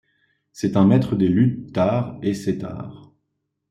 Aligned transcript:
C'est 0.51 0.77
un 0.77 0.87
maître 0.87 1.15
des 1.15 1.27
luths 1.27 1.71
târ 1.73 2.17
et 2.23 2.33
setâr. 2.33 3.11